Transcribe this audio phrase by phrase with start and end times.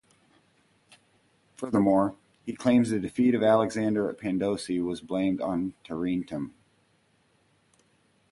[1.57, 6.55] Furthermore, he claims the defeat of Alexander at Pandosia was blamed on Tarentum.